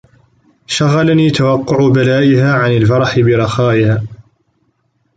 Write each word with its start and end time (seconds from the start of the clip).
شَغَلَنِي 0.67 1.29
تَوَقُّعُ 1.31 1.89
بَلَائِهَا 1.89 2.53
عَنْ 2.53 2.71
الْفَرَحِ 2.77 3.19
بِرَخَائِهَا 3.19 4.01